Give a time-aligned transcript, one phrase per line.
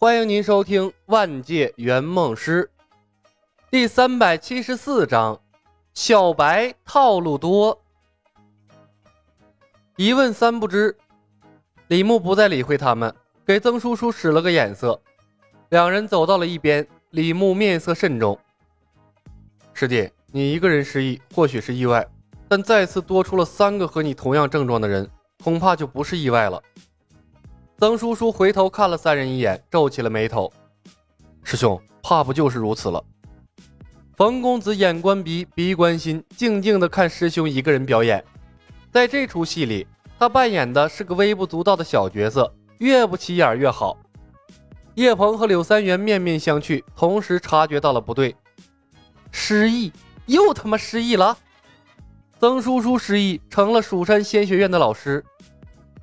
[0.00, 2.70] 欢迎您收听《万界圆梦师》
[3.68, 5.40] 第三百七十四章：
[5.92, 7.76] 小白套路多。
[9.96, 10.96] 一问三不知，
[11.88, 13.12] 李牧不再理会他们，
[13.44, 15.02] 给曾叔叔使了个眼色。
[15.70, 18.38] 两人走到了一边，李牧面色慎重
[19.74, 22.08] ：“师弟，你一个人失忆或许是意外，
[22.46, 25.10] 但再次多出了三个和你同样症状的人，
[25.42, 26.62] 恐怕就不是意外了。”
[27.80, 30.52] 曾叔叔回头看了三人一眼，皱起了眉头
[31.44, 33.02] ：“师兄，怕不就是如此了？”
[34.18, 38.24] 冯公子眼观鼻，鼻观心，静静的看师兄一个人表演。
[38.90, 39.86] 在这出戏里，
[40.18, 43.96] 他扮演的是个微不足道的小角色，越不起眼越好。
[44.96, 48.34] 叶鹏和柳三元面面相觑，同时察觉到了不对，
[49.30, 49.92] 失忆，
[50.26, 51.38] 又他妈失忆了！
[52.40, 55.24] 曾叔叔失忆，成了蜀山仙学院的老师。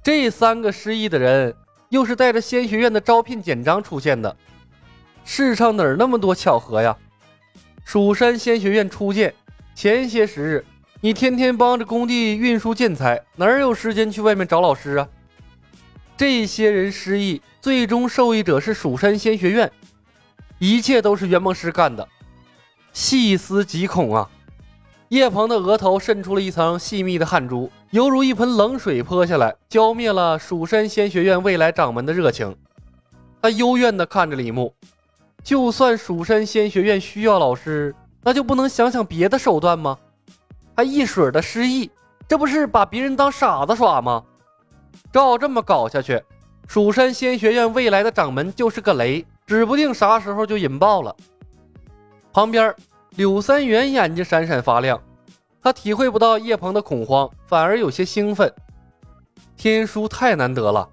[0.02, 1.54] 这三个失忆的人。
[1.90, 4.36] 又是带着仙学院的招聘简章出现的，
[5.24, 6.96] 世上哪儿那么多巧合呀？
[7.84, 9.34] 蜀山仙学院初建，
[9.76, 10.66] 前些时日，
[11.02, 15.08] 你天天帮着工地运输建材，哪有时间去外面找老师啊？
[16.18, 19.72] 这些人失忆，最终受益者是蜀山仙学院，
[20.58, 22.08] 一切都是圆梦师干的，
[22.94, 24.30] 细思极恐啊！
[25.10, 32.54] 叶鹏的额头渗出了一层细密的汗珠，犹如一盆冷水泼下来，浇灭了蜀山仙学院未来掌门的热情。
[33.42, 34.76] 他幽怨地看着李牧，
[35.42, 39.98] 就算蜀山仙学院需要老师，那就不能想想别的手段吗？
[40.76, 41.90] 还一水的失忆，
[42.28, 44.22] 这不是把别人当傻子耍吗？
[45.14, 46.22] 照这么搞下去，
[46.68, 51.16] 蜀山仙学院未来的掌门就是个雷，指不定啥时候就引爆了。
[52.34, 52.76] 旁边。
[53.16, 55.02] 柳三元眼睛闪闪发亮，
[55.66, 58.54] 他体会不到叶鹏的恐慌，反而有些兴奋。
[59.58, 60.88] 天书太难得了，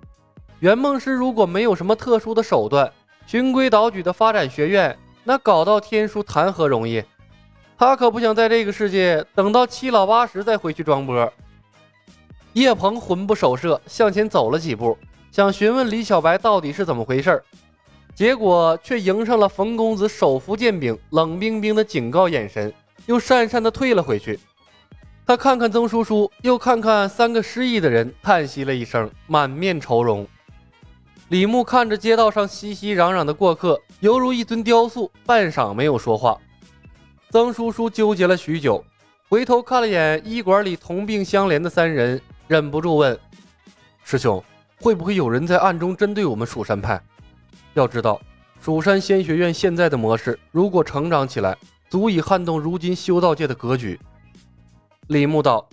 [0.60, 2.90] 圆梦师如果没有什么特殊的手段，
[3.26, 7.04] 循规蹈矩的发展学院，那搞到天书谈何容易？
[7.76, 11.30] 他可不想在这个世界等到七老八十再回去装波。
[12.54, 14.96] 叶鹏魂不守舍，向前走了几步，
[15.30, 17.42] 想询问李小白到底是怎么回事
[18.14, 22.72] 结果却迎上了冯公子手扶剑柄、冷冰冰的警告眼神，
[23.04, 24.40] 又讪讪的退了回去。
[25.24, 30.26] 他看看曾叔叔，又看看三个失忆的人，叹息了一声，满面愁容。
[31.28, 36.36] 李牧看着街道上熙熙攘攘的过客，犹如一尊雕塑，半晌没有说话。
[37.30, 38.84] 曾叔叔纠结了许久，
[39.28, 43.18] 回头看了眼医馆里同病相怜的三人，忍不住问
[44.04, 44.42] ：“师兄，
[44.80, 47.00] 会不会有人在暗中针对我们蜀山派？”
[47.74, 48.20] 要知道，
[48.60, 51.56] 蜀山仙学院现在的模式，如果成长起来，
[51.88, 53.98] 足以撼动如今修道界的格局。
[55.12, 55.68] 李牧道：“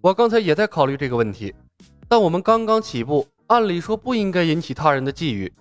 [0.00, 1.54] 我刚才也在考虑这个问题，
[2.08, 5.52] 但我们刚刚起步，按理说不应该引起他人的觊觎。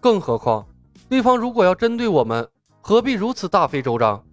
[0.00, 0.66] 更何况，
[1.08, 2.48] 对方如果要针对我们，
[2.80, 4.24] 何必如此大费周章？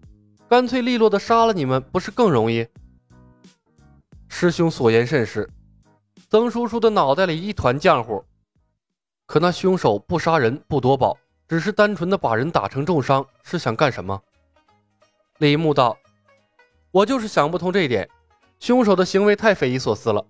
[0.49, 2.67] 干脆利落的杀了你们，不是更容易？”
[4.29, 5.47] 师兄所言甚是。
[6.27, 8.25] 曾叔叔的脑袋里一团浆糊。
[9.27, 11.15] 可那凶手不杀人不夺宝，
[11.47, 14.19] 只是单纯的把人打成重伤，是想干什么？
[15.37, 15.95] 李牧道
[16.95, 18.07] ：“我就是想不通这一点。
[18.57, 20.25] 凶手的行为太匪夷所思了，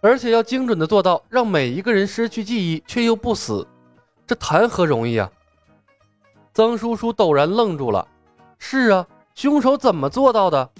[0.00, 3.68] 而且要精准的做到让每一个人失去记忆却又不死，
[4.26, 5.30] 这谈何容易啊！”
[6.54, 8.08] 曾叔叔陡然愣住了
[8.58, 10.70] ：“是啊，凶手怎么做到的？”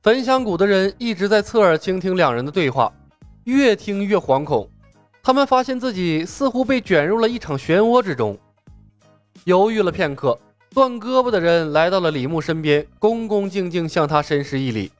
[0.00, 2.90] 焚香谷的人一直在侧耳倾听两人的对话，
[3.44, 4.66] 越听越惶恐。
[5.22, 8.38] 他们发现自己似乎被卷入了一场漩涡之中，
[9.44, 10.38] 犹豫了片刻，
[10.74, 14.92] 断胳膊的人来到了李牧身边，恭恭敬敬向他深施一礼：“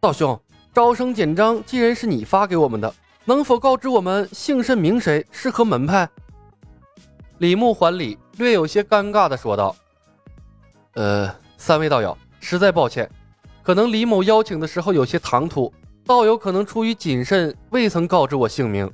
[0.00, 0.38] 道兄，
[0.74, 2.92] 招生简章既然是你发给我们的，
[3.24, 6.08] 能否告知我们姓甚名谁，是何门派？”
[7.38, 9.74] 李牧还礼，略有些尴尬的说道
[10.94, 13.08] ：“呃，三位道友，实在抱歉，
[13.62, 15.72] 可能李某邀请的时候有些唐突，
[16.04, 18.90] 道友可能出于谨慎，未曾告知我姓名。”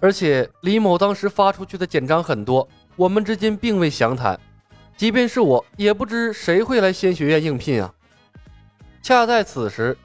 [0.00, 4.38] 而且李某当时发出去的简章很多，我们之间并未详谈。
[4.96, 7.92] 即便是我，也不知谁会来仙学院应聘啊。
[9.02, 9.96] 恰在此时，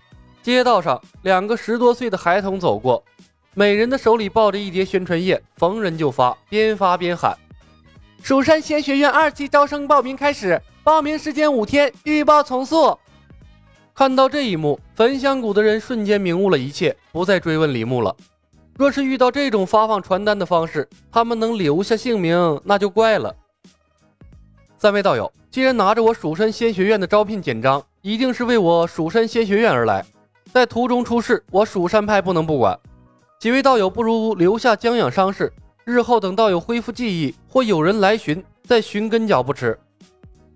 [0.41, 3.03] 街道上两个十多岁的孩童走过，
[3.53, 7.37] 每人的手里抱着一叠宣传页，逢人就发，边发边喊
[8.23, 12.97] ：“蜀山仙学院二期招生报名开始，报名时间五天，预报从速。”
[13.93, 18.15] 看到这一幕，焚香谷的人瞬间明悟了一切，不再追问李牧了。
[18.75, 23.35] 若是遇到这种发放传单的方式，他们能留下姓名，那就怪了。
[24.79, 30.05] 三位道友，既然拿着我蜀山仙学院的招聘简章，一定是为我蜀山仙学院而来，
[30.53, 32.79] 在途中出事，我蜀山派不能不管。
[33.39, 35.51] 几位道友不如留下将养伤势，
[35.83, 39.79] 日后等道友恢复记忆或有人来寻，再寻根脚不迟。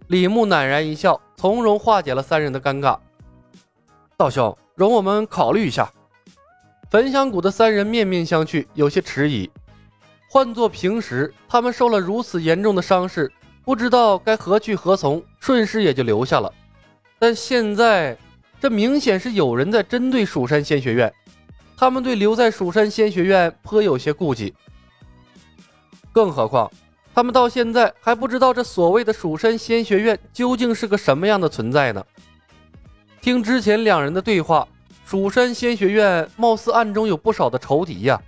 [0.06, 2.96] 李牧赧然一笑，从容化解了三人的尴尬。
[4.18, 5.92] 道兄，容我们考虑一下。
[6.92, 9.50] 焚香谷的三人面面相觑，有些迟疑。
[10.30, 13.32] 换做平时，他们受了如此严重的伤势，
[13.63, 16.52] 不知道该何去何从，顺势也就留下了。
[17.19, 18.18] 但现在，
[18.60, 21.13] 这明显是有人在针对蜀山仙学院，
[21.78, 24.54] 他们对留在蜀山仙学院颇有些顾忌。
[26.12, 26.72] 更何况，
[27.13, 32.04] 他们到现在还不知道这所谓的蜀山仙学院究竟是个什么样的存在呢？
[33.22, 34.68] 听之前两人的对话。
[35.04, 38.22] 蜀山仙学院貌似暗中有不少的仇敌呀。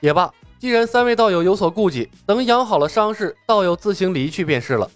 [0.00, 0.32] 也罢，
[0.62, 4.88] 既然三位道友有所顾忌，等养好了伤势，道友自行离去便是了。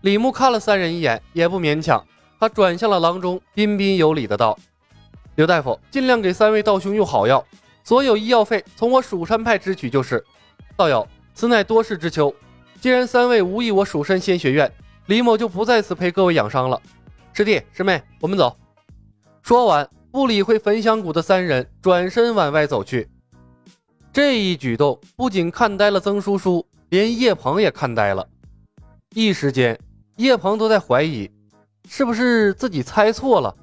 [0.00, 2.02] 李牧看了三人一眼，也不勉强，
[2.40, 4.58] 他转向了郎中，彬彬有礼的道
[5.36, 7.44] ：“刘大夫，尽量给三位道兄用好药，
[7.84, 10.24] 所有医药费从我蜀山派支取就是。
[10.74, 12.34] 道友，此乃多事之秋，
[12.80, 14.72] 既然三位无意我蜀山仙学院，
[15.04, 16.80] 李某就不在此陪各位养伤了。
[17.34, 18.56] 师弟师妹，我们走。”
[19.44, 23.06] 说完，不理会焚香谷的三人，转身往外走去。
[24.12, 28.28] 这一举动不仅看呆了曾叔叔，连叶鹏也看呆了。
[29.14, 29.78] 一时间，
[30.16, 31.30] 叶鹏都在怀疑，
[31.88, 33.54] 是不是自己猜错了？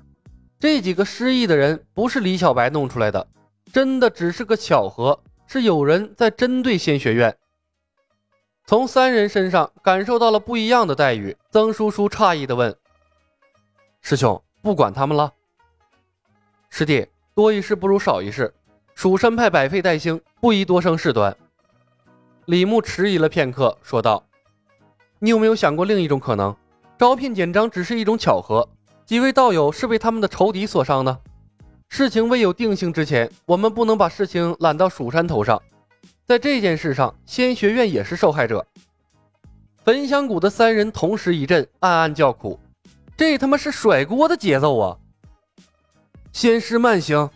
[0.59, 3.27] 这几个失忆的人不是李小白弄出来的，
[3.73, 7.35] 真的只是个巧合，是有人在针对仙学院。
[8.65, 12.75] 从三人身上感受到了不一样的待遇，曾叔叔诧异地问
[14.01, 15.31] ：“师兄，不管他们了？”
[16.69, 17.05] 师弟，
[17.35, 18.51] 多一事不如少一事。
[18.95, 21.35] 蜀山派百废待兴，不宜多生事端。
[22.45, 24.25] 李牧迟疑了片刻，说道
[25.19, 26.55] ：“你有没有想过另一种可能？
[26.97, 28.67] 招聘简章只是一种巧合，
[29.05, 31.19] 几位道友是被他们的仇敌所伤呢？
[31.89, 35.61] 事情未有定性之前，我们不能把事情揽到蜀山头上。
[36.25, 38.65] 在这件事上，仙学院也是受害者。”
[39.83, 42.57] 焚香谷的三人同时一震，暗暗叫苦
[43.17, 44.97] ：“这他妈是甩锅的节奏啊！”
[46.31, 47.29] 仙师慢行，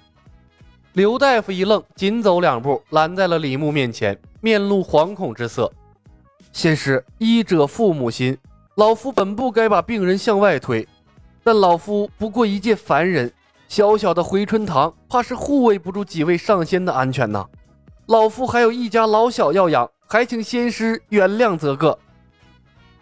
[0.93, 5.71] 刘大夫一愣，紧走两步，拦在了李牧面前，面露惶恐之色。
[6.51, 8.35] 仙师，医者父母心，
[8.75, 10.87] 老夫本不该把病人向外推，
[11.43, 13.31] 但老夫不过一介凡人，
[13.67, 17.45] 小小的回春堂，怕是护卫不住几位上仙的安全呐。
[18.07, 21.97] 老夫还有一家老小要养，还请仙师原谅则个。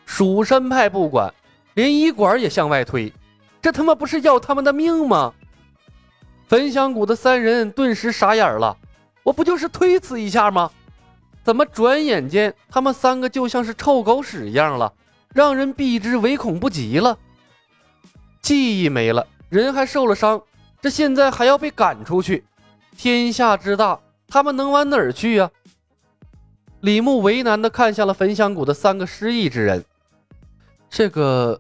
[0.06, 1.34] 蜀山派不管，
[1.76, 3.12] 连医馆也向外推，
[3.62, 5.34] 这他妈不是要他们的命吗？
[6.48, 8.76] 焚香谷的三人顿时傻眼了，
[9.24, 10.72] 我不就是推辞一下吗？
[11.44, 14.94] 怎么转眼间他们三个就像是臭狗屎一样了，
[15.34, 17.18] 让人避之唯恐不及了？
[18.42, 20.42] 记忆没了，人还受了伤，
[20.82, 22.46] 这现在还要被赶出去？
[22.98, 25.52] 天下之大，他们能往哪儿去呀？
[26.80, 29.84] 李牧为难地看向了焚香谷的三个失忆之人，
[30.90, 31.60] 这个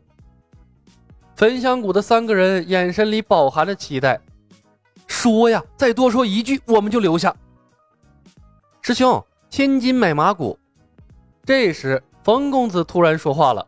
[1.36, 4.22] 焚香谷的三个人眼神里饱含着期待。
[5.08, 7.36] 说呀，再多说一句，我们就留下。
[8.82, 10.58] 师兄，千金买马骨。
[11.44, 13.66] 这时，冯公子突然说话了：“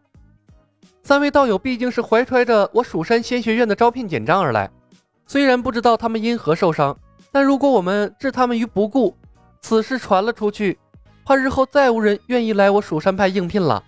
[1.01, 4.69] 三位道友毕竟是怀揣着我蜀山仙学院的招聘简章而来，
[5.25, 6.97] 虽然不知道他们因何受伤，
[7.31, 9.15] 但如果我们置他们于不顾，
[9.62, 10.77] 此事传了出去，
[11.25, 13.84] 怕日后再无人愿意来我蜀山派应聘了。”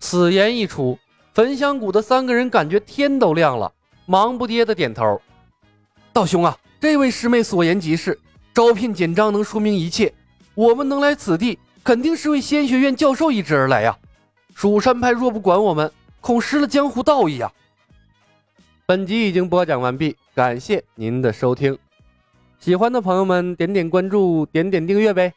[0.00, 0.98] 此言一出，
[1.32, 3.72] 焚香谷的三个人感觉天都亮了，
[4.06, 5.20] 忙不迭的点头。
[6.12, 8.18] 道兄啊，这位师妹所言极是，
[8.52, 10.12] 招聘简章能说明一切。
[10.54, 13.96] 我们能来此地，肯定是为仙学院教授一职而来呀。
[14.54, 15.90] 蜀山派若不管我们，
[16.20, 17.50] 恐失了江湖道义啊。
[18.84, 21.78] 本集已经播讲完毕，感谢您的收听。
[22.60, 25.32] 喜欢的朋友们点点关注，点点订阅呗，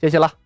[0.00, 0.41] 谢谢了。